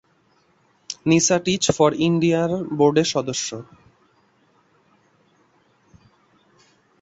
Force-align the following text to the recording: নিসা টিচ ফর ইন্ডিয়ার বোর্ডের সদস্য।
নিসা 1.05 1.37
টিচ 1.45 1.63
ফর 1.77 1.91
ইন্ডিয়ার 1.99 2.49
বোর্ডের 2.77 3.07
সদস্য। 3.13 3.49